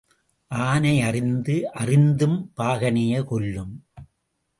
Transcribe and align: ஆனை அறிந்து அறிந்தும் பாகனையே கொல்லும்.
ஆனை 0.51 1.01
அறிந்து 1.01 1.71
அறிந்தும் 1.71 2.51
பாகனையே 2.57 3.23
கொல்லும். 3.23 3.85